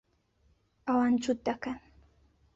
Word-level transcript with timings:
ئەوان 0.87 1.13
جووت 1.23 1.39
دەکەن. 1.51 1.77